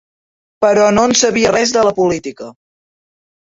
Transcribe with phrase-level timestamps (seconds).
[0.63, 2.49] Però no'n sabia res de la política